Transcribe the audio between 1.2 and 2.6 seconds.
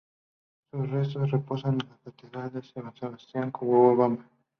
reposan en la catedral